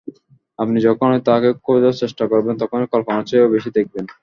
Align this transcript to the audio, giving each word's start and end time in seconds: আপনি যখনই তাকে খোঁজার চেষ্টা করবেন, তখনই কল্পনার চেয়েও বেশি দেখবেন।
আপনি 0.59 0.77
যখনই 0.87 1.21
তাকে 1.27 1.49
খোঁজার 1.63 1.93
চেষ্টা 2.01 2.23
করবেন, 2.31 2.55
তখনই 2.61 2.87
কল্পনার 2.93 3.27
চেয়েও 3.29 3.53
বেশি 3.55 3.69
দেখবেন। 3.77 4.05